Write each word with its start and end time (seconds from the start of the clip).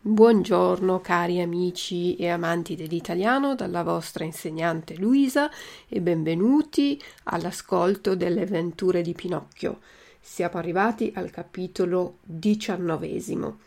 Buongiorno 0.00 1.00
cari 1.00 1.40
amici 1.40 2.16
e 2.16 2.28
amanti 2.30 2.74
dell'italiano 2.74 3.54
dalla 3.54 3.84
vostra 3.84 4.24
insegnante 4.24 4.96
Luisa 4.96 5.48
e 5.88 6.00
benvenuti 6.00 7.00
all'ascolto 7.24 8.16
delle 8.16 8.42
avventure 8.42 9.02
di 9.02 9.12
Pinocchio. 9.12 9.78
Siamo 10.20 10.58
arrivati 10.58 11.12
al 11.14 11.30
capitolo 11.30 12.16
diciannovesimo. 12.22 13.58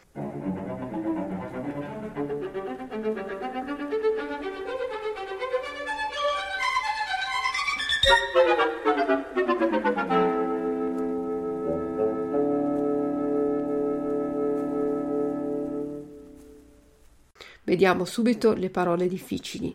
Vediamo 17.72 18.04
subito 18.04 18.52
le 18.52 18.70
parole 18.70 19.08
difficili. 19.08 19.74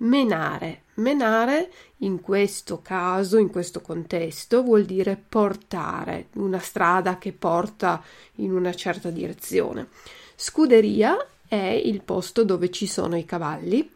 Menare. 0.00 0.82
Menare 0.96 1.70
in 2.00 2.20
questo 2.20 2.82
caso, 2.82 3.38
in 3.38 3.48
questo 3.48 3.80
contesto, 3.80 4.62
vuol 4.62 4.84
dire 4.84 5.16
portare, 5.16 6.26
una 6.34 6.58
strada 6.58 7.16
che 7.16 7.32
porta 7.32 8.04
in 8.34 8.52
una 8.52 8.74
certa 8.74 9.08
direzione. 9.08 9.88
Scuderia 10.36 11.16
è 11.48 11.80
il 11.82 12.02
posto 12.02 12.44
dove 12.44 12.70
ci 12.70 12.86
sono 12.86 13.16
i 13.16 13.24
cavalli. 13.24 13.90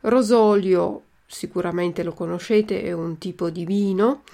Rosolio, 0.00 1.02
sicuramente 1.24 2.02
lo 2.02 2.14
conoscete, 2.14 2.82
è 2.82 2.90
un 2.90 3.16
tipo 3.18 3.48
di 3.48 3.64
vino. 3.64 4.24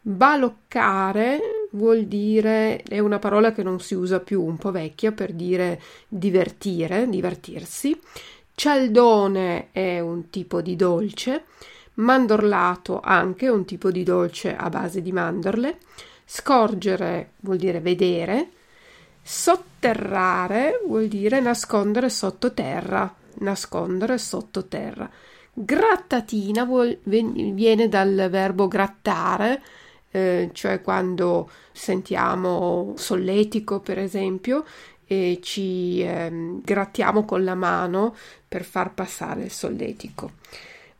Baloccare 0.00 1.40
vuol 1.74 2.04
dire, 2.04 2.82
è 2.82 2.98
una 2.98 3.18
parola 3.18 3.52
che 3.52 3.62
non 3.62 3.80
si 3.80 3.94
usa 3.94 4.20
più, 4.20 4.42
un 4.42 4.56
po' 4.56 4.70
vecchia, 4.70 5.12
per 5.12 5.32
dire 5.32 5.80
divertire, 6.08 7.08
divertirsi. 7.08 7.98
Cialdone 8.54 9.68
è 9.72 10.00
un 10.00 10.30
tipo 10.30 10.60
di 10.60 10.76
dolce, 10.76 11.44
mandorlato 11.94 13.00
anche 13.00 13.48
un 13.48 13.64
tipo 13.64 13.90
di 13.90 14.02
dolce 14.02 14.56
a 14.56 14.68
base 14.68 15.02
di 15.02 15.12
mandorle. 15.12 15.78
Scorgere 16.24 17.30
vuol 17.40 17.56
dire 17.56 17.80
vedere. 17.80 18.48
Sotterrare 19.22 20.80
vuol 20.86 21.08
dire 21.08 21.40
nascondere 21.40 22.08
sottoterra, 22.08 23.12
nascondere 23.38 24.18
sottoterra. 24.18 25.10
Grattatina 25.52 26.64
vuol, 26.64 26.98
viene 27.04 27.88
dal 27.88 28.28
verbo 28.30 28.68
grattare, 28.68 29.62
eh, 30.14 30.50
cioè 30.52 30.80
quando 30.80 31.50
sentiamo 31.72 32.92
solletico, 32.96 33.80
per 33.80 33.98
esempio, 33.98 34.64
e 35.08 35.40
ci 35.42 36.02
eh, 36.02 36.60
grattiamo 36.62 37.24
con 37.24 37.42
la 37.42 37.56
mano 37.56 38.14
per 38.46 38.62
far 38.62 38.94
passare 38.94 39.42
il 39.42 39.50
solletico. 39.50 40.34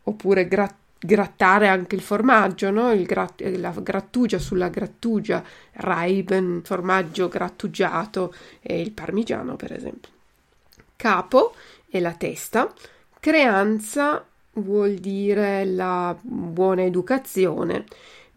Oppure 0.03 0.49
gra- 0.49 0.75
grattare 0.99 1.69
anche 1.69 1.95
il 1.95 2.01
formaggio, 2.01 2.69
no? 2.71 2.91
il 2.91 3.05
grat- 3.05 3.41
la 3.41 3.73
grattugia 3.77 4.37
sulla 4.37 4.67
grattugia, 4.67 5.41
Reiben, 5.71 6.59
formaggio 6.65 7.29
grattugiato 7.29 8.33
e 8.59 8.81
il 8.81 8.91
parmigiano, 8.91 9.55
per 9.55 9.71
esempio. 9.71 10.11
Capo 10.97 11.55
è 11.87 12.01
la 12.01 12.13
testa, 12.13 12.69
creanza 13.17 14.25
vuol 14.55 14.95
dire 14.95 15.63
la 15.63 16.13
buona 16.21 16.83
educazione 16.83 17.85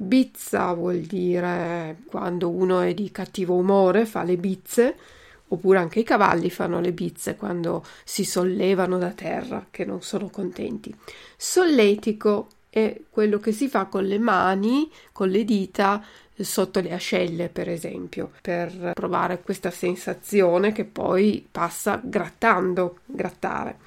Bizza 0.01 0.73
vuol 0.75 1.01
dire 1.01 1.97
quando 2.07 2.51
uno 2.51 2.83
è 2.83 2.95
di 2.95 3.11
cattivo 3.11 3.57
umore, 3.57 4.07
fa 4.07 4.23
le 4.23 4.37
bizze, 4.37 4.95
oppure 5.49 5.79
anche 5.79 5.99
i 5.99 6.05
cavalli 6.05 6.51
fanno 6.51 6.78
le 6.78 6.93
bizze 6.93 7.34
quando 7.34 7.84
si 8.05 8.25
sollevano 8.25 8.97
da 8.99 9.11
terra, 9.11 9.67
che 9.69 9.84
non 9.84 10.00
sono 10.03 10.28
contenti. 10.28 10.95
Solletico 11.37 12.47
è 12.71 12.97
quello 13.11 13.41
che 13.41 13.50
si 13.50 13.69
fa 13.69 13.87
con 13.87 14.05
le 14.05 14.21
mani, 14.21 14.89
con 15.11 15.31
le 15.31 15.43
dita, 15.45 16.01
sotto 16.37 16.78
le 16.78 16.93
ascelle, 16.93 17.49
per 17.49 17.69
esempio, 17.69 18.31
per 18.41 18.93
provare 18.95 19.43
questa 19.43 19.72
sensazione 19.72 20.71
che 20.71 20.84
poi 20.84 21.45
passa 21.51 22.01
grattando, 22.01 22.99
grattare. 23.05 23.78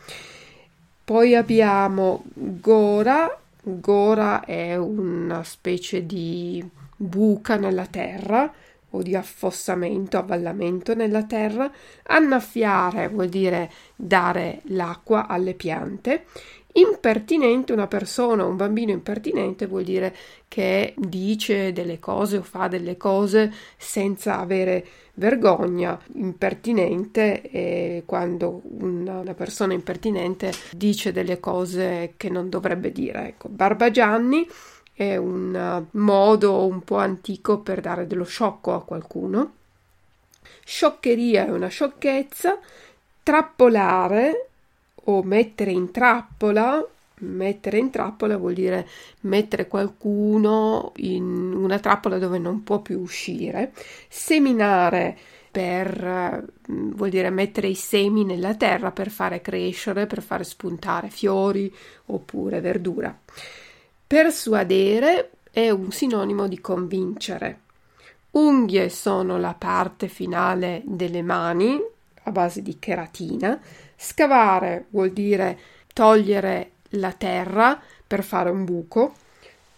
Poi 1.05 1.35
abbiamo 1.35 2.25
Gora 2.33 3.40
Gora 3.63 4.43
è 4.43 4.75
una 4.75 5.43
specie 5.43 6.03
di 6.07 6.67
buca 6.95 7.57
nella 7.57 7.85
terra 7.85 8.51
o 8.89 9.01
di 9.03 9.15
affossamento, 9.15 10.17
avvallamento 10.17 10.95
nella 10.95 11.23
terra. 11.25 11.71
Annaffiare 12.07 13.07
vuol 13.09 13.29
dire 13.29 13.71
dare 13.95 14.61
l'acqua 14.65 15.27
alle 15.27 15.53
piante. 15.53 16.25
Impertinente, 16.73 17.73
una 17.73 17.87
persona, 17.87 18.45
un 18.45 18.55
bambino 18.55 18.91
impertinente 18.91 19.67
vuol 19.67 19.83
dire 19.83 20.15
che 20.47 20.93
dice 20.95 21.73
delle 21.73 21.99
cose 21.99 22.37
o 22.37 22.43
fa 22.43 22.67
delle 22.67 22.95
cose 22.95 23.51
senza 23.77 24.39
avere 24.39 24.85
vergogna. 25.15 25.99
Impertinente 26.13 27.41
è 27.41 28.03
quando 28.05 28.61
una, 28.63 29.19
una 29.19 29.33
persona 29.33 29.73
impertinente 29.73 30.51
dice 30.71 31.11
delle 31.11 31.39
cose 31.39 32.13
che 32.15 32.29
non 32.29 32.49
dovrebbe 32.49 32.91
dire. 32.91 33.27
Ecco, 33.27 33.49
Barbagianni 33.49 34.47
è 34.93 35.17
un 35.17 35.85
modo 35.91 36.65
un 36.65 36.83
po' 36.83 36.97
antico 36.97 37.59
per 37.59 37.81
dare 37.81 38.07
dello 38.07 38.25
sciocco 38.25 38.73
a 38.73 38.83
qualcuno. 38.83 39.53
Scioccheria 40.63 41.47
è 41.47 41.49
una 41.49 41.67
sciocchezza. 41.67 42.59
Trappolare 43.23 44.50
o 45.05 45.23
mettere 45.23 45.71
in 45.71 45.91
trappola. 45.91 46.85
Mettere 47.23 47.77
in 47.77 47.91
trappola 47.91 48.35
vuol 48.35 48.53
dire 48.53 48.87
mettere 49.21 49.67
qualcuno 49.67 50.91
in 50.97 51.53
una 51.53 51.77
trappola 51.77 52.17
dove 52.17 52.39
non 52.39 52.63
può 52.63 52.79
più 52.79 52.99
uscire. 52.99 53.73
Seminare 54.09 55.15
per 55.51 56.47
vuol 56.65 57.09
dire 57.09 57.29
mettere 57.29 57.67
i 57.67 57.75
semi 57.75 58.23
nella 58.23 58.55
terra 58.55 58.91
per 58.91 59.09
fare 59.09 59.41
crescere, 59.41 60.07
per 60.07 60.23
fare 60.23 60.43
spuntare 60.43 61.09
fiori 61.09 61.71
oppure 62.07 62.61
verdura. 62.61 63.15
Persuadere 64.07 65.31
è 65.51 65.69
un 65.69 65.91
sinonimo 65.91 66.47
di 66.47 66.59
convincere. 66.59 67.59
Unghie 68.31 68.89
sono 68.89 69.37
la 69.37 69.53
parte 69.53 70.07
finale 70.07 70.81
delle 70.85 71.21
mani 71.21 71.79
a 72.23 72.31
base 72.31 72.61
di 72.61 72.77
cheratina 72.79 73.59
Scavare 74.03 74.85
vuol 74.89 75.11
dire 75.11 75.59
togliere 75.93 76.71
la 76.95 77.11
terra 77.11 77.79
per 78.07 78.23
fare 78.23 78.49
un 78.49 78.65
buco 78.65 79.13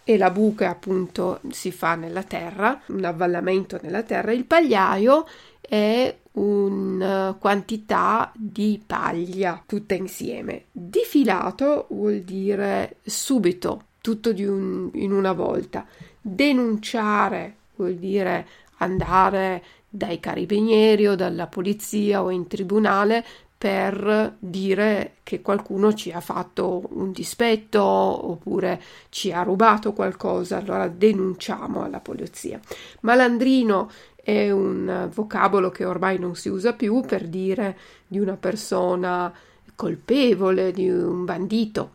e 0.06 0.18
la 0.18 0.32
buca 0.32 0.70
appunto 0.70 1.42
si 1.52 1.74
fa 1.74 1.96
nella 1.96 2.24
terra, 2.24 2.82
un 2.88 3.04
avvallamento 3.04 3.80
nella 3.82 4.02
terra. 4.02 4.32
Il 4.32 4.46
pagliaio 4.46 5.28
è 5.60 6.16
una 6.32 7.36
quantità 7.38 8.32
di 8.34 8.82
paglia 8.86 9.62
tutta 9.66 9.94
insieme. 9.94 10.68
Difilato 10.72 11.88
vuol 11.90 12.22
dire 12.22 13.00
subito, 13.04 13.88
tutto 14.00 14.30
un, 14.30 14.90
in 14.94 15.12
una 15.12 15.34
volta. 15.34 15.86
Denunciare 16.22 17.58
vuol 17.76 17.96
dire 17.96 18.48
andare 18.78 19.62
dai 19.96 20.20
carabinieri 20.20 21.08
o 21.08 21.16
dalla 21.16 21.46
polizia 21.46 22.24
o 22.24 22.32
in 22.32 22.48
tribunale 22.48 23.24
per 23.64 24.36
dire 24.40 25.14
che 25.24 25.42
qualcuno 25.42 25.94
ci 25.94 26.12
ha 26.12 26.20
fatto 26.20 26.84
un 26.96 27.14
dispetto 27.14 27.82
oppure 27.82 28.82
ci 29.08 29.32
ha 29.32 29.42
rubato 29.42 29.94
qualcosa, 29.94 30.58
allora 30.58 30.90
denunciamo 30.90 31.82
alla 31.82 32.02
polizia. 32.02 32.60
Malandrino 33.04 33.90
è 34.16 34.52
un 34.52 35.10
vocabolo 35.14 35.70
che 35.70 35.86
ormai 35.86 36.20
non 36.20 36.36
si 36.36 36.50
usa 36.50 36.74
più 36.74 37.00
per 37.08 37.26
dire 37.30 37.78
di 38.06 38.20
una 38.20 38.36
persona 38.36 39.34
colpevole, 39.76 40.74
di 40.74 40.90
un 40.90 41.24
bandito. 41.24 41.92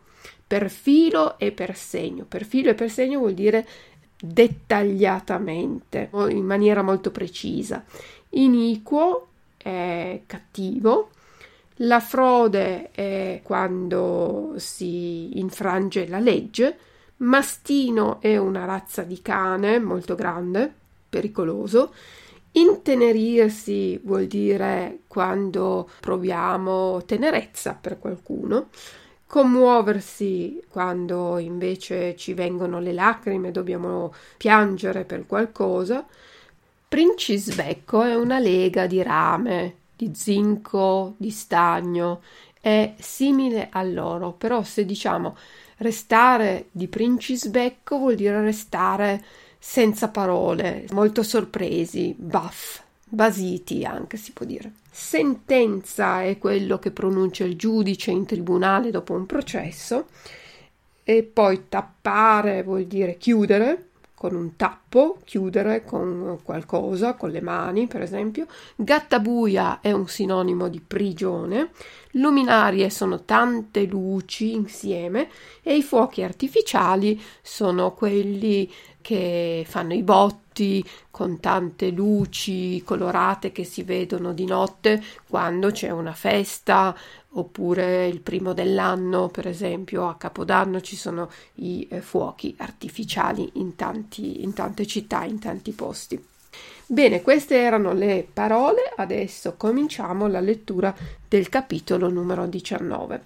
Per 0.47 0.71
filo 0.71 1.37
e 1.37 1.51
per 1.51 1.75
segno. 1.75 2.25
Per 2.27 2.45
filo 2.45 2.71
e 2.71 2.73
per 2.73 2.89
segno 2.89 3.19
vuol 3.19 3.35
dire 3.35 3.67
dettagliatamente, 4.19 6.09
in 6.29 6.45
maniera 6.45 6.81
molto 6.81 7.11
precisa. 7.11 7.85
Iniquo 8.29 9.27
è 9.55 10.21
cattivo, 10.25 11.09
la 11.81 11.99
frode 11.99 12.91
è 12.91 13.39
quando 13.43 14.53
si 14.57 15.39
infrange 15.39 16.07
la 16.07 16.19
legge. 16.19 16.77
Mastino 17.17 18.19
è 18.21 18.37
una 18.37 18.65
razza 18.65 19.03
di 19.03 19.21
cane 19.21 19.79
molto 19.79 20.15
grande, 20.15 20.71
pericoloso. 21.07 21.93
Intenerirsi 22.51 23.99
vuol 24.03 24.25
dire 24.25 24.99
quando 25.07 25.89
proviamo 25.99 27.03
tenerezza 27.05 27.77
per 27.79 27.99
qualcuno. 27.99 28.69
Commuoversi 29.25 30.63
quando 30.69 31.37
invece 31.37 32.15
ci 32.17 32.33
vengono 32.33 32.79
le 32.79 32.93
lacrime, 32.93 33.51
dobbiamo 33.51 34.13
piangere 34.37 35.05
per 35.05 35.25
qualcosa. 35.27 36.05
Princisbecco 36.87 38.01
è 38.01 38.15
una 38.15 38.39
lega 38.39 38.87
di 38.87 39.03
rame, 39.03 39.75
di 39.99 40.11
zinco, 40.15 41.15
di 41.17 41.29
stagno, 41.29 42.21
è 42.61 42.93
simile 42.97 43.67
all'oro, 43.69 44.31
però 44.31 44.63
se 44.63 44.85
diciamo 44.85 45.35
restare 45.77 46.67
di 46.71 46.87
Princisbecco 46.87 47.97
vuol 47.97 48.15
dire 48.15 48.39
restare 48.39 49.21
senza 49.59 50.07
parole, 50.07 50.85
molto 50.91 51.21
sorpresi, 51.21 52.15
baff, 52.17 52.81
basiti 53.03 53.83
anche 53.83 54.15
si 54.15 54.31
può 54.31 54.45
dire. 54.45 54.71
Sentenza 54.89 56.23
è 56.23 56.37
quello 56.37 56.79
che 56.79 56.91
pronuncia 56.91 57.43
il 57.43 57.57
giudice 57.57 58.11
in 58.11 58.25
tribunale 58.25 58.91
dopo 58.91 59.13
un 59.13 59.25
processo. 59.25 60.07
E 61.03 61.23
poi 61.23 61.67
tappare 61.67 62.63
vuol 62.63 62.85
dire 62.85 63.17
chiudere 63.17 63.88
con 64.19 64.35
un 64.35 64.57
tappo, 64.57 65.19
chiudere 65.23 65.85
con 65.85 66.39
qualcosa, 66.43 67.13
con 67.13 67.29
le 67.29 67.39
mani 67.39 67.87
per 67.87 68.01
esempio. 68.01 68.47
Gattabuia 68.75 69.79
è 69.79 69.93
un 69.93 70.09
sinonimo 70.09 70.67
di 70.67 70.81
prigione. 70.85 71.69
Luminarie 72.11 72.89
sono 72.89 73.23
tante 73.23 73.85
luci 73.85 74.51
insieme 74.51 75.29
e 75.63 75.77
i 75.77 75.83
fuochi 75.83 76.21
artificiali 76.21 77.17
sono 77.41 77.93
quelli 77.93 78.69
che 78.99 79.63
fanno 79.65 79.93
i 79.93 80.03
botti 80.03 80.83
con 81.09 81.39
tante 81.39 81.89
luci 81.89 82.83
colorate 82.83 83.53
che 83.53 83.63
si 83.63 83.83
vedono 83.83 84.33
di 84.33 84.45
notte 84.45 85.01
quando 85.29 85.71
c'è 85.71 85.91
una 85.91 86.11
festa 86.11 86.93
oppure 87.33 88.07
il 88.07 88.21
primo 88.21 88.53
dell'anno, 88.53 89.27
per 89.27 89.47
esempio 89.47 90.07
a 90.07 90.15
Capodanno 90.15 90.81
ci 90.81 90.95
sono 90.95 91.29
i 91.55 91.87
eh, 91.89 92.01
fuochi 92.01 92.55
artificiali 92.57 93.51
in, 93.53 93.75
tanti, 93.75 94.43
in 94.43 94.53
tante 94.53 94.85
città, 94.85 95.23
in 95.23 95.39
tanti 95.39 95.71
posti. 95.71 96.23
Bene, 96.85 97.21
queste 97.21 97.57
erano 97.57 97.93
le 97.93 98.27
parole, 98.31 98.91
adesso 98.95 99.53
cominciamo 99.55 100.27
la 100.27 100.39
lettura 100.39 100.95
del 101.27 101.47
capitolo 101.47 102.09
numero 102.09 102.47
19. 102.47 103.23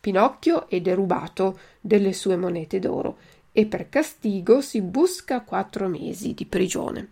Pinocchio 0.00 0.68
è 0.68 0.80
derubato 0.80 1.58
delle 1.80 2.12
sue 2.12 2.36
monete 2.36 2.78
d'oro 2.78 3.16
e 3.56 3.66
per 3.66 3.88
castigo 3.88 4.60
si 4.60 4.82
busca 4.82 5.42
quattro 5.42 5.86
mesi 5.86 6.34
di 6.34 6.44
prigione. 6.44 7.10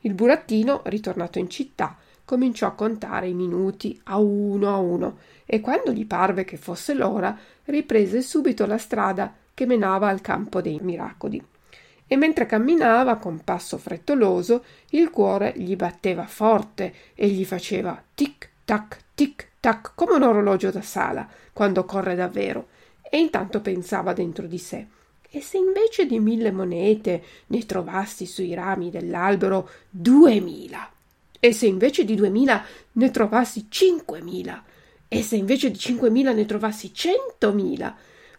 Il 0.00 0.12
burattino, 0.12 0.82
ritornato 0.84 1.38
in 1.38 1.48
città, 1.48 1.96
cominciò 2.22 2.66
a 2.66 2.72
contare 2.72 3.28
i 3.28 3.34
minuti 3.34 3.98
a 4.04 4.18
uno 4.18 4.68
a 4.68 4.76
uno 4.76 5.16
e 5.46 5.60
quando 5.60 5.90
gli 5.90 6.06
parve 6.06 6.44
che 6.44 6.58
fosse 6.58 6.92
l'ora, 6.92 7.34
riprese 7.64 8.20
subito 8.20 8.66
la 8.66 8.76
strada 8.76 9.34
che 9.60 9.66
menava 9.66 10.08
al 10.08 10.22
campo 10.22 10.62
dei 10.62 10.78
miracoli. 10.80 11.44
E 12.06 12.16
mentre 12.16 12.46
camminava 12.46 13.16
con 13.16 13.42
passo 13.44 13.76
frettoloso, 13.76 14.64
il 14.92 15.10
cuore 15.10 15.52
gli 15.54 15.76
batteva 15.76 16.26
forte 16.26 16.94
e 17.14 17.28
gli 17.28 17.44
faceva 17.44 18.02
tic 18.14 18.48
tac 18.64 18.98
tic 19.14 19.48
tac 19.60 19.92
come 19.94 20.14
un 20.14 20.22
orologio 20.22 20.70
da 20.70 20.80
sala 20.80 21.28
quando 21.52 21.84
corre 21.84 22.14
davvero. 22.14 22.68
E 23.02 23.18
intanto 23.18 23.60
pensava 23.60 24.14
dentro 24.14 24.46
di 24.46 24.56
sé. 24.56 24.86
E 25.28 25.42
se 25.42 25.58
invece 25.58 26.06
di 26.06 26.18
mille 26.18 26.52
monete 26.52 27.22
ne 27.48 27.66
trovassi 27.66 28.24
sui 28.24 28.54
rami 28.54 28.88
dell'albero 28.88 29.68
duemila? 29.90 30.90
E 31.38 31.52
se 31.52 31.66
invece 31.66 32.06
di 32.06 32.14
duemila 32.14 32.64
ne 32.92 33.10
trovassi 33.10 33.66
cinquemila? 33.68 34.64
E 35.06 35.22
se 35.22 35.36
invece 35.36 35.70
di 35.70 35.78
cinquemila 35.78 36.32
ne 36.32 36.46
trovassi 36.46 36.94
centomila? 36.94 37.94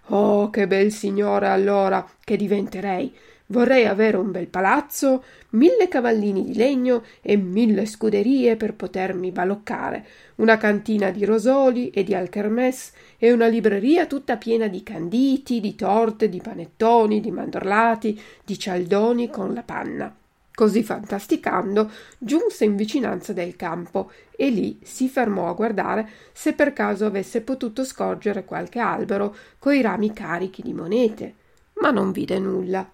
Oh, 0.07 0.49
che 0.49 0.67
bel 0.67 0.91
signore 0.91 1.47
allora 1.47 2.07
che 2.23 2.35
diventerei! 2.35 3.13
Vorrei 3.51 3.85
avere 3.85 4.15
un 4.15 4.31
bel 4.31 4.47
palazzo, 4.47 5.25
mille 5.49 5.89
cavallini 5.89 6.45
di 6.45 6.55
legno 6.55 7.03
e 7.21 7.35
mille 7.35 7.85
scuderie 7.85 8.55
per 8.55 8.75
potermi 8.75 9.31
baloccare, 9.31 10.05
una 10.35 10.57
cantina 10.57 11.11
di 11.11 11.25
rosoli 11.25 11.89
e 11.89 12.03
di 12.03 12.15
alchermès 12.15 12.93
e 13.17 13.33
una 13.33 13.47
libreria 13.47 14.05
tutta 14.05 14.37
piena 14.37 14.67
di 14.67 14.83
canditi, 14.83 15.59
di 15.59 15.75
torte, 15.75 16.29
di 16.29 16.39
panettoni, 16.39 17.19
di 17.19 17.31
mandorlati, 17.31 18.21
di 18.45 18.57
cialdoni 18.57 19.29
con 19.29 19.53
la 19.53 19.63
panna. 19.63 20.15
Così 20.53 20.83
fantasticando, 20.83 21.89
giunse 22.17 22.65
in 22.65 22.75
vicinanza 22.75 23.31
del 23.31 23.55
campo 23.55 24.11
e 24.35 24.49
lì 24.49 24.79
si 24.83 25.07
fermò 25.07 25.49
a 25.49 25.53
guardare 25.53 26.09
se 26.33 26.53
per 26.53 26.73
caso 26.73 27.05
avesse 27.05 27.41
potuto 27.41 27.85
scorgere 27.85 28.43
qualche 28.43 28.79
albero 28.79 29.35
coi 29.59 29.81
rami 29.81 30.11
carichi 30.13 30.61
di 30.61 30.73
monete, 30.73 31.35
ma 31.75 31.89
non 31.91 32.11
vide 32.11 32.37
nulla. 32.37 32.87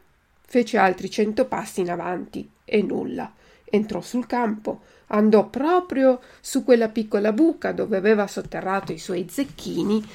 Fece 0.50 0.78
altri 0.78 1.10
cento 1.10 1.46
passi 1.46 1.82
in 1.82 1.90
avanti 1.90 2.50
e 2.64 2.82
nulla. 2.84 3.34
Entrò 3.66 4.02
sul 4.02 4.28
campo, 4.28 4.82
andò 5.08 5.50
proprio 5.50 6.22
su 6.40 6.64
quella 6.64 6.90
piccola 6.90 7.34
buca 7.34 7.72
dove 7.74 7.98
aveva 7.98 8.28
sotterrato 8.28 8.94
i 8.94 9.00
suoi 9.00 9.28
zecchini 9.30 10.06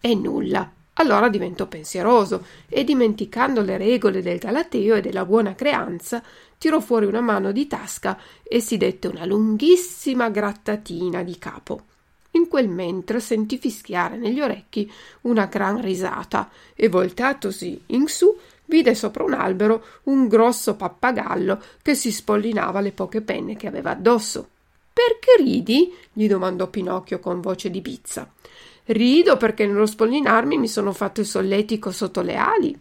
e 0.00 0.14
nulla. 0.14 0.68
Allora 0.98 1.28
diventò 1.28 1.66
pensieroso 1.66 2.44
e, 2.68 2.82
dimenticando 2.82 3.60
le 3.60 3.76
regole 3.76 4.22
del 4.22 4.38
galateo 4.38 4.94
e 4.94 5.00
della 5.02 5.26
buona 5.26 5.54
creanza, 5.54 6.22
tirò 6.58 6.80
fuori 6.80 7.04
una 7.04 7.20
mano 7.20 7.52
di 7.52 7.66
tasca 7.66 8.18
e 8.42 8.60
si 8.60 8.78
dette 8.78 9.08
una 9.08 9.26
lunghissima 9.26 10.30
grattatina 10.30 11.22
di 11.22 11.38
capo. 11.38 11.82
In 12.32 12.48
quel 12.48 12.68
mentre 12.68 13.20
sentì 13.20 13.58
fischiare 13.58 14.16
negli 14.16 14.40
orecchi 14.40 14.90
una 15.22 15.46
gran 15.46 15.80
risata 15.80 16.50
e 16.74 16.88
voltatosi 16.88 17.82
in 17.86 18.08
su 18.08 18.34
vide 18.66 18.94
sopra 18.94 19.24
un 19.24 19.32
albero 19.34 19.84
un 20.04 20.28
grosso 20.28 20.76
pappagallo 20.76 21.62
che 21.82 21.94
si 21.94 22.10
spollinava 22.10 22.80
le 22.80 22.92
poche 22.92 23.20
penne 23.20 23.56
che 23.56 23.66
aveva 23.66 23.90
addosso. 23.90 24.48
Perché 24.92 25.42
ridi? 25.42 25.94
gli 26.12 26.26
domandò 26.26 26.68
Pinocchio 26.68 27.20
con 27.20 27.40
voce 27.40 27.70
di 27.70 27.80
bizza. 27.82 28.30
Rido 28.86 29.36
perché 29.36 29.66
nello 29.66 29.86
spollinarmi 29.86 30.58
mi 30.58 30.68
sono 30.68 30.92
fatto 30.92 31.20
il 31.20 31.26
solletico 31.26 31.90
sotto 31.90 32.22
le 32.22 32.36
ali. 32.36 32.78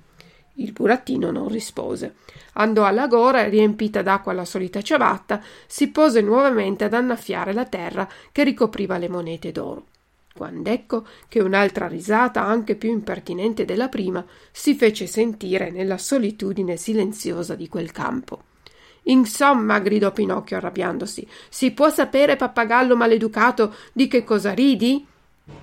Il 0.58 0.72
burattino 0.72 1.32
non 1.32 1.48
rispose. 1.48 2.16
Andò 2.54 2.86
alla 2.86 3.08
gora 3.08 3.48
riempita 3.50 4.02
d'acqua 4.02 4.32
la 4.32 4.46
solita 4.46 4.82
ciabatta, 4.82 5.42
si 5.66 5.90
pose 5.90 6.22
nuovamente 6.22 6.84
ad 6.84 6.94
annaffiare 6.94 7.54
la 7.54 7.66
terra 7.66 8.08
che 8.32 8.44
ricopriva 8.44 8.98
le 8.98 9.10
monete 9.10 9.52
d'oro. 9.52 9.88
Quand'ecco 10.34 11.08
che 11.28 11.42
un'altra 11.42 11.88
risata, 11.88 12.46
anche 12.46 12.76
più 12.76 12.90
impertinente 12.90 13.66
della 13.66 13.88
prima, 13.88 14.24
si 14.52 14.76
fece 14.76 15.08
sentire 15.08 15.72
nella 15.72 15.98
solitudine 15.98 16.78
silenziosa 16.78 17.56
di 17.56 17.68
quel 17.68 17.92
campo. 17.92 18.44
Insomma, 19.04 19.80
gridò 19.80 20.12
Pinocchio 20.12 20.58
arrabbiandosi, 20.58 21.28
si 21.50 21.72
può 21.72 21.90
sapere, 21.90 22.36
pappagallo 22.36 22.96
maleducato, 22.96 23.74
di 23.92 24.08
che 24.08 24.24
cosa 24.24 24.54
ridi? 24.54 25.06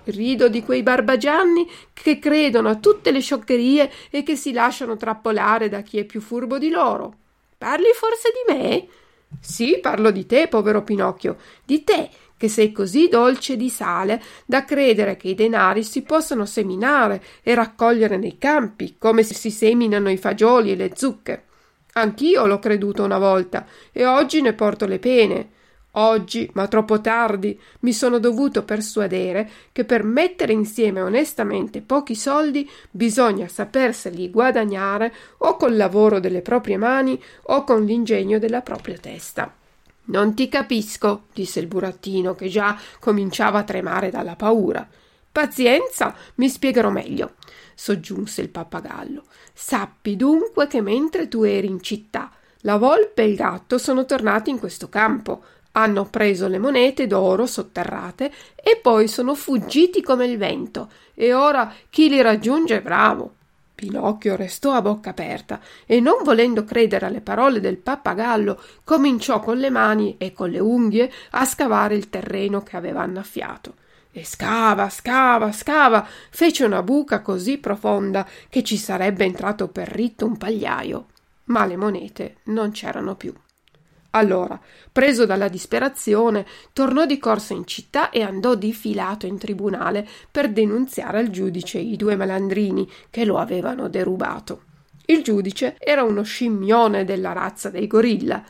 Rido 0.05 0.49
di 0.49 0.63
quei 0.63 0.83
barbagianni 0.83 1.69
che 1.93 2.19
credono 2.19 2.69
a 2.69 2.77
tutte 2.77 3.11
le 3.11 3.21
scioccherie 3.21 3.91
e 4.11 4.23
che 4.23 4.37
si 4.37 4.53
lasciano 4.53 4.97
trappolare 4.97 5.69
da 5.69 5.83
chi 5.83 5.99
è 5.99 6.05
più 6.05 6.21
furbo 6.21 6.59
di 6.59 6.71
loro. 6.71 7.15
Parli 7.59 7.93
forse 7.95 8.31
di 8.33 8.53
me? 8.53 8.87
Sì, 9.41 9.79
parlo 9.81 10.11
di 10.11 10.27
te, 10.27 10.49
povero 10.49 10.83
Pinocchio, 10.83 11.37
di 11.65 11.85
te 11.85 12.11
che 12.43 12.49
sei 12.49 12.73
così 12.73 13.07
dolce 13.07 13.57
di 13.57 13.71
sale 13.71 14.21
da 14.45 14.65
credere 14.65 15.17
che 15.17 15.29
i 15.29 15.35
denari 15.37 15.85
si 15.85 16.03
possano 16.03 16.45
seminare 16.45 17.23
e 17.41 17.55
raccogliere 17.55 18.17
nei 18.17 18.37
campi, 18.37 18.97
come 18.99 19.23
si 19.23 19.49
seminano 19.49 20.11
i 20.11 20.17
fagioli 20.17 20.73
e 20.73 20.75
le 20.75 20.91
zucche. 20.97 21.45
Anch'io 21.93 22.47
l'ho 22.47 22.59
creduto 22.59 23.05
una 23.05 23.19
volta 23.19 23.65
e 23.93 24.05
oggi 24.07 24.41
ne 24.41 24.55
porto 24.55 24.87
le 24.87 24.99
pene. 24.99 25.51
Oggi, 25.95 26.49
ma 26.55 26.69
troppo 26.69 27.03
tardi, 27.03 27.59
mi 27.81 27.93
sono 27.93 28.19
dovuto 28.19 28.65
persuadere 28.65 29.51
che 29.73 29.85
per 29.85 30.05
mettere 30.05 30.55
insieme 30.55 31.03
onestamente 31.03 31.83
pochi 31.83 32.15
soldi 32.15 32.69
bisogna 32.91 33.47
saperseli 33.47 34.31
guadagnare 34.31 35.13
o 35.39 35.57
col 35.57 35.77
lavoro 35.77 36.19
delle 36.19 36.41
proprie 36.41 36.79
mani 36.79 37.23
o 37.43 37.65
con 37.65 37.85
l'ingegno 37.85 38.39
della 38.39 38.63
propria 38.63 38.97
testa. 38.97 39.55
Non 40.05 40.35
ti 40.35 40.49
capisco, 40.49 41.25
disse 41.35 41.61
il 41.61 41.67
burattino, 41.67 42.35
che 42.35 42.49
già 42.49 42.77
cominciava 42.99 43.59
a 43.59 43.65
tremare 43.65 44.11
dalla 44.11 44.35
paura. 44.35 44.89
Pazienza, 45.31 46.15
mi 46.37 46.49
spiegherò 46.49 46.89
meglio, 46.89 47.35
soggiunse 47.75 48.41
il 48.41 48.49
pappagallo. 48.49 49.25
Sappi 49.53 50.17
dunque 50.17 50.67
che 50.69 50.81
mentre 50.81 51.29
tu 51.29 51.43
eri 51.43 51.67
in 51.67 51.83
città, 51.83 52.31
la 52.61 52.79
volpe 52.79 53.23
e 53.23 53.29
il 53.29 53.37
gatto 53.37 53.77
sono 53.77 54.07
tornati 54.07 54.49
in 54.49 54.59
questo 54.59 54.89
campo 54.89 55.45
hanno 55.73 56.05
preso 56.07 56.49
le 56.49 56.59
monete 56.59 57.07
d'oro 57.07 57.47
sotterrate 57.47 58.31
e 58.55 58.79
poi 58.81 59.09
sono 59.09 59.35
fuggiti 59.35 60.03
come 60.03 60.27
il 60.27 60.39
vento. 60.39 60.91
E 61.15 61.33
ora 61.33 61.73
chi 61.91 62.09
li 62.09 62.21
raggiunge? 62.21 62.81
Bravo! 62.81 63.35
Pinocchio 63.75 64.37
restò 64.37 64.75
a 64.75 64.83
bocca 64.83 65.11
aperta 65.11 65.61
e 65.87 65.99
non 65.99 66.23
volendo 66.23 66.63
credere 66.63 67.07
alle 67.07 67.21
parole 67.21 67.59
del 67.59 67.79
pappagallo, 67.79 68.61
cominciò 68.85 69.41
con 69.41 69.59
le 69.59 69.71
mani 69.71 70.15
e 70.19 70.33
con 70.33 70.51
le 70.51 70.61
unghie 70.61 71.11
a 71.31 71.45
scavare 71.45 71.97
il 71.97 72.09
terreno 72.09 72.63
che 72.63 72.77
aveva 72.77 73.01
annaffiato. 73.01 73.75
E 74.13 74.25
scava, 74.25 74.89
scava, 74.89 75.51
scava, 75.51 76.07
fece 76.31 76.65
una 76.65 76.83
buca 76.83 77.23
così 77.23 77.59
profonda 77.59 78.29
che 78.49 78.63
ci 78.63 78.77
sarebbe 78.77 79.25
entrato 79.25 79.69
per 79.69 79.89
ritto 79.89 80.27
un 80.27 80.37
pagliaio. 80.37 81.07
Ma 81.45 81.65
le 81.65 81.77
monete 81.77 82.37
non 82.45 82.71
c'erano 82.71 83.17
più. 83.17 83.33
Allora, 84.15 84.61
preso 84.91 85.25
dalla 85.25 85.49
disperazione, 85.49 86.47
tornò 86.73 87.07
di 87.07 87.19
corsa 87.19 87.55
in 87.55 87.67
città 87.67 88.11
e 88.11 88.23
andò 88.23 88.55
difilato 88.55 89.27
in 89.27 89.39
tribunale 89.39 90.07
per 90.31 90.51
denunziare 90.51 91.19
al 91.19 91.31
giudice 91.31 91.79
i 91.79 91.97
due 91.97 92.17
malandrini 92.17 92.91
che 93.11 93.25
lo 93.25 93.39
avevano 93.39 93.89
derubato. 93.89 94.63
Il 95.07 95.23
giudice 95.23 95.77
era 95.79 96.03
uno 96.03 96.23
scimmione 96.23 97.05
della 97.05 97.33
razza 97.33 97.71
dei 97.71 97.87
gorilla, 97.87 98.45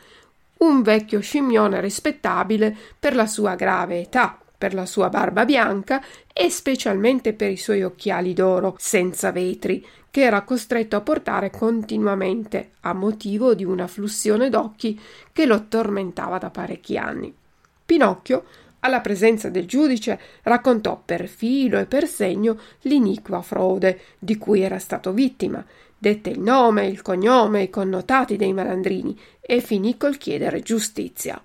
un 0.58 0.82
vecchio 0.82 1.20
scimmione 1.20 1.80
rispettabile 1.80 2.76
per 2.98 3.14
la 3.14 3.26
sua 3.26 3.54
grave 3.54 4.00
età, 4.00 4.38
per 4.58 4.74
la 4.74 4.86
sua 4.86 5.08
barba 5.08 5.44
bianca 5.44 6.02
e 6.32 6.50
specialmente 6.50 7.32
per 7.32 7.50
i 7.50 7.56
suoi 7.56 7.82
occhiali 7.82 8.32
d'oro 8.32 8.76
senza 8.78 9.32
vetri, 9.32 9.84
che 10.12 10.20
era 10.20 10.42
costretto 10.42 10.94
a 10.94 11.00
portare 11.00 11.48
continuamente 11.48 12.72
a 12.80 12.92
motivo 12.92 13.54
di 13.54 13.64
una 13.64 13.86
flussione 13.86 14.50
d'occhi 14.50 15.00
che 15.32 15.46
lo 15.46 15.68
tormentava 15.68 16.36
da 16.36 16.50
parecchi 16.50 16.98
anni. 16.98 17.34
Pinocchio, 17.86 18.44
alla 18.80 19.00
presenza 19.00 19.48
del 19.48 19.64
giudice, 19.64 20.20
raccontò 20.42 21.00
per 21.02 21.28
filo 21.28 21.78
e 21.78 21.86
per 21.86 22.06
segno 22.06 22.58
l'iniqua 22.82 23.40
frode 23.40 24.00
di 24.18 24.36
cui 24.36 24.60
era 24.60 24.78
stato 24.78 25.12
vittima, 25.12 25.64
dette 25.96 26.28
il 26.28 26.40
nome, 26.40 26.84
il 26.84 27.00
cognome, 27.00 27.62
i 27.62 27.70
connotati 27.70 28.36
dei 28.36 28.52
malandrini 28.52 29.18
e 29.40 29.60
finì 29.60 29.96
col 29.96 30.18
chiedere 30.18 30.60
giustizia. 30.60 31.42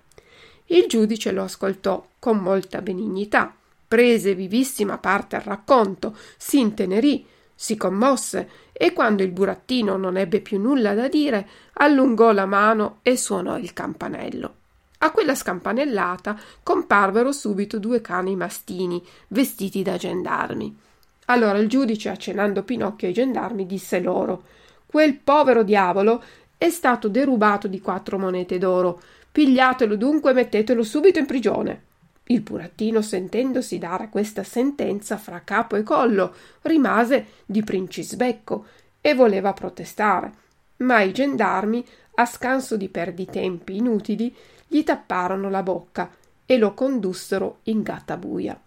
Il 0.65 0.87
giudice 0.87 1.31
lo 1.31 1.43
ascoltò 1.43 2.05
con 2.19 2.39
molta 2.39 2.81
benignità, 2.81 3.55
prese 3.87 4.35
vivissima 4.35 4.97
parte 4.97 5.37
al 5.37 5.43
racconto, 5.43 6.17
si 6.35 6.59
intenerì, 6.59 7.25
si 7.59 7.75
commosse 7.75 8.49
e 8.71 8.93
quando 8.93 9.23
il 9.23 9.31
burattino 9.31 9.97
non 9.97 10.15
ebbe 10.15 10.41
più 10.41 10.59
nulla 10.59 10.93
da 10.93 11.07
dire, 11.07 11.47
allungò 11.73 12.31
la 12.31 12.45
mano 12.45 12.99
e 13.01 13.17
suonò 13.17 13.57
il 13.57 13.73
campanello. 13.73 14.53
A 14.99 15.09
quella 15.11 15.33
scampanellata 15.33 16.39
comparvero 16.61 17.31
subito 17.31 17.79
due 17.79 17.99
cani 17.99 18.35
mastini, 18.35 19.03
vestiti 19.29 19.81
da 19.81 19.97
gendarmi. 19.97 20.77
Allora 21.25 21.57
il 21.57 21.67
giudice, 21.67 22.09
accennando 22.09 22.61
Pinocchio 22.61 23.07
ai 23.07 23.13
gendarmi, 23.13 23.65
disse 23.65 23.99
loro 23.99 24.43
Quel 24.85 25.15
povero 25.15 25.63
diavolo 25.63 26.23
è 26.59 26.69
stato 26.69 27.09
derubato 27.09 27.67
di 27.67 27.81
quattro 27.81 28.19
monete 28.19 28.59
d'oro. 28.59 29.01
Pigliatelo 29.31 29.95
dunque 29.95 30.29
e 30.29 30.33
mettetelo 30.35 30.83
subito 30.83 31.17
in 31.17 31.25
prigione. 31.25 31.85
Il 32.29 32.41
burattino, 32.41 33.01
sentendosi 33.01 33.77
dare 33.77 34.09
questa 34.09 34.43
sentenza 34.43 35.17
fra 35.17 35.41
capo 35.43 35.77
e 35.77 35.83
collo, 35.83 36.33
rimase 36.63 37.27
di 37.45 37.63
princisbecco 37.63 38.65
e 38.99 39.13
voleva 39.13 39.53
protestare, 39.53 40.31
ma 40.77 41.01
i 41.01 41.13
gendarmi, 41.13 41.85
a 42.15 42.25
scanso 42.25 42.75
di 42.75 42.89
perditempi 42.89 43.77
inutili, 43.77 44.35
gli 44.67 44.83
tapparono 44.83 45.49
la 45.49 45.63
bocca 45.63 46.09
e 46.45 46.57
lo 46.57 46.73
condussero 46.73 47.59
in 47.63 47.81
gattabuia. 47.81 48.59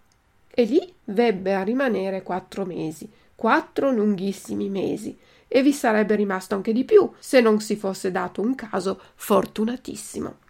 E 0.47 0.63
lì 0.63 0.93
vebbe 1.05 1.53
a 1.53 1.61
rimanere 1.61 2.23
quattro 2.23 2.65
mesi, 2.65 3.07
quattro 3.35 3.91
lunghissimi 3.91 4.69
mesi, 4.69 5.15
e 5.47 5.61
vi 5.61 5.73
sarebbe 5.73 6.15
rimasto 6.15 6.55
anche 6.55 6.73
di 6.73 6.83
più 6.83 7.11
se 7.19 7.41
non 7.41 7.59
si 7.59 7.75
fosse 7.75 8.09
dato 8.09 8.41
un 8.41 8.55
caso 8.55 8.99
fortunatissimo 9.15 10.40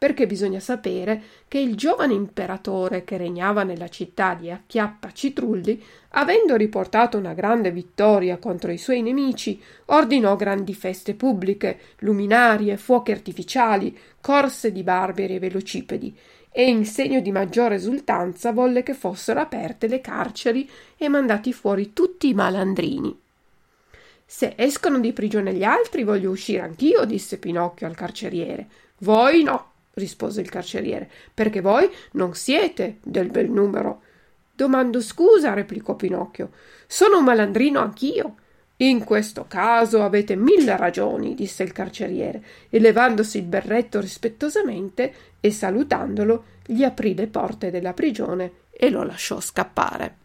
perché 0.00 0.26
bisogna 0.26 0.60
sapere 0.60 1.22
che 1.46 1.58
il 1.58 1.76
giovane 1.76 2.14
imperatore 2.14 3.04
che 3.04 3.18
regnava 3.18 3.64
nella 3.64 3.88
città 3.88 4.32
di 4.32 4.50
Acchiappa 4.50 5.12
Citrulli, 5.12 5.78
avendo 6.12 6.56
riportato 6.56 7.18
una 7.18 7.34
grande 7.34 7.70
vittoria 7.70 8.38
contro 8.38 8.72
i 8.72 8.78
suoi 8.78 9.02
nemici, 9.02 9.60
ordinò 9.84 10.36
grandi 10.36 10.72
feste 10.72 11.12
pubbliche, 11.12 11.78
luminarie, 11.98 12.78
fuochi 12.78 13.10
artificiali, 13.10 13.94
corse 14.22 14.72
di 14.72 14.82
barberi 14.82 15.34
e 15.34 15.38
velocipedi, 15.38 16.16
e 16.50 16.66
in 16.66 16.86
segno 16.86 17.20
di 17.20 17.30
maggiore 17.30 17.74
esultanza 17.74 18.52
volle 18.52 18.82
che 18.82 18.94
fossero 18.94 19.40
aperte 19.40 19.86
le 19.86 20.00
carceri 20.00 20.66
e 20.96 21.08
mandati 21.10 21.52
fuori 21.52 21.92
tutti 21.92 22.26
i 22.26 22.32
malandrini. 22.32 23.14
Se 24.24 24.54
escono 24.56 24.98
di 24.98 25.12
prigione 25.12 25.52
gli 25.52 25.62
altri, 25.62 26.04
voglio 26.04 26.30
uscire 26.30 26.62
anch'io, 26.62 27.04
disse 27.04 27.36
Pinocchio 27.36 27.86
al 27.86 27.94
carceriere. 27.94 28.66
Voi 29.00 29.42
no, 29.42 29.70
rispose 29.94 30.40
il 30.40 30.48
carceriere, 30.48 31.10
perché 31.32 31.60
voi 31.60 31.90
non 32.12 32.34
siete 32.34 32.98
del 33.02 33.30
bel 33.30 33.50
numero. 33.50 34.02
Domando 34.54 35.00
scusa, 35.00 35.54
replicò 35.54 35.94
Pinocchio. 35.94 36.50
Sono 36.86 37.18
un 37.18 37.24
malandrino 37.24 37.80
anch'io. 37.80 38.34
In 38.76 39.04
questo 39.04 39.44
caso 39.46 40.02
avete 40.02 40.36
mille 40.36 40.76
ragioni, 40.76 41.34
disse 41.34 41.62
il 41.62 41.72
carceriere, 41.72 42.42
e 42.70 42.78
levandosi 42.78 43.38
il 43.38 43.44
berretto 43.44 44.00
rispettosamente 44.00 45.12
e 45.40 45.50
salutandolo, 45.50 46.44
gli 46.64 46.82
aprì 46.82 47.14
le 47.14 47.26
porte 47.26 47.70
della 47.70 47.92
prigione 47.92 48.52
e 48.70 48.88
lo 48.88 49.02
lasciò 49.02 49.40
scappare. 49.40 50.16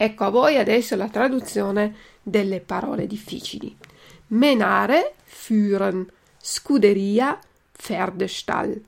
Ecco 0.00 0.24
a 0.26 0.28
voi 0.28 0.56
adesso 0.56 0.94
la 0.94 1.08
traduzione 1.08 1.92
delle 2.22 2.60
parole 2.60 3.08
difficili. 3.08 3.76
Menare, 4.28 5.14
führen, 5.24 6.08
scuderia, 6.40 7.36
Pferdestall. 7.72 8.80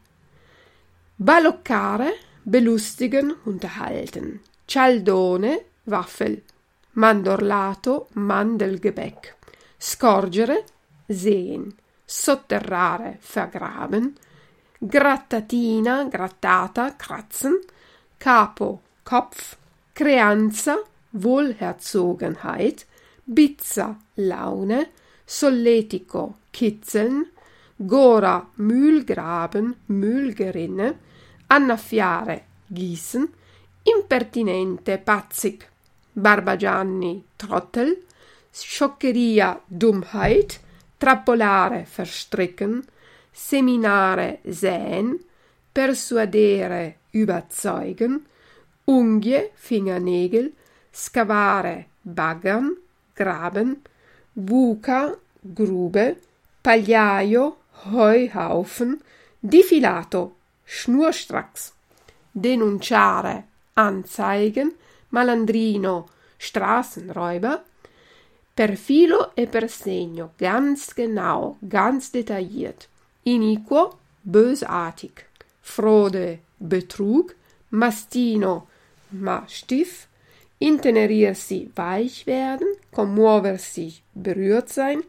Baloccare, 1.17 2.17
belustigen, 2.43 3.37
unterhalten. 3.43 4.40
Cialdone, 4.64 5.64
Waffel. 5.85 6.45
Mandorlato, 6.93 8.07
Mandelgebäck. 8.12 9.35
Scorgere, 9.76 10.64
sehen. 11.09 11.75
Sotterrare, 12.05 13.19
vergraben. 13.21 14.17
Grattatina, 14.79 16.05
grattata, 16.05 16.95
kratzen. 16.95 17.59
Capo, 18.17 18.81
Kopf. 19.02 19.57
Creanza, 19.93 20.81
Wohlherzogenheit, 21.12 22.87
Bizza 23.25 23.97
Laune, 24.17 24.88
Solletico 25.26 26.35
Kitzeln, 26.52 27.26
Gora 27.79 28.47
Mühlgraben 28.57 29.76
Mühlgerinne, 29.87 30.95
Annaffiare 31.49 32.43
Gießen, 32.69 33.29
Impertinente 33.85 34.99
Patzig 34.99 35.67
Barbagianni 36.14 37.25
Trottel, 37.38 37.97
Scioccheria 38.52 39.61
Dummheit, 39.69 40.61
Trappolare 40.99 41.87
Verstricken, 41.87 42.85
Seminare 43.33 44.38
Säen, 44.45 45.21
Persuadere 45.73 46.95
Überzeugen, 47.12 48.26
Unghie 48.85 49.50
Fingernägel, 49.55 50.52
scavare, 50.91 51.87
baggern, 52.03 52.77
graben, 53.15 53.83
buca, 54.33 55.17
grube, 55.41 56.21
pagliaio, 56.61 57.57
heuhaufen, 57.91 59.01
difilato, 59.39 60.37
schnurstracks, 60.65 61.73
denunciare, 62.31 63.45
anzeigen, 63.75 64.75
malandrino, 65.09 66.09
Straßenräuber, 66.37 67.65
per 68.55 68.77
filo 68.77 69.35
e 69.35 69.47
per 69.47 69.69
segno, 69.69 70.33
ganz 70.37 70.95
genau, 70.95 71.57
ganz 71.61 72.11
detailliert, 72.11 72.89
iniquo, 73.23 73.99
bösartig, 74.23 75.27
frode, 75.61 76.41
Betrug, 76.59 77.35
mastino, 77.71 78.69
Mastiff, 79.11 80.07
intenerirsi, 80.61 81.71
weich 81.75 82.26
werden, 82.26 82.69
commuoversi, 82.93 84.02
berührt 84.12 84.69
sein, 84.69 85.02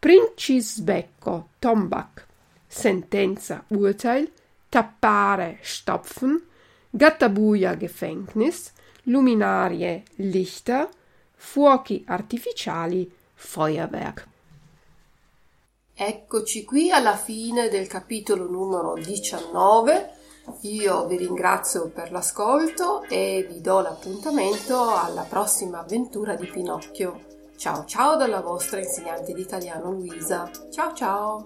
Princisbecco, 0.00 1.48
Tombak, 1.58 2.26
Sentenza, 2.66 3.64
Urteil, 3.68 4.30
tappare, 4.68 5.58
stopfen, 5.62 6.40
Gattabuia 6.90 7.74
Gefängnis, 7.76 8.72
luminarie 9.04 10.04
Lichter, 10.16 10.88
fuochi 11.36 12.04
artificiali, 12.06 13.10
Feuerwerk. 13.34 14.26
Eccoci 15.94 16.64
qui 16.64 16.90
alla 16.90 17.16
fine 17.16 17.68
del 17.68 17.88
capitolo 17.88 18.48
numero 18.48 18.94
19. 18.94 20.17
Io 20.62 21.06
vi 21.06 21.16
ringrazio 21.16 21.88
per 21.90 22.10
l'ascolto 22.10 23.02
e 23.04 23.46
vi 23.48 23.60
do 23.60 23.80
l'appuntamento 23.80 24.94
alla 24.94 25.26
prossima 25.28 25.80
avventura 25.80 26.34
di 26.34 26.46
Pinocchio. 26.46 27.26
Ciao 27.56 27.84
ciao 27.84 28.16
dalla 28.16 28.40
vostra 28.40 28.78
insegnante 28.78 29.32
di 29.32 29.40
italiano 29.40 29.90
Luisa. 29.90 30.50
Ciao 30.70 30.92
ciao! 30.94 31.44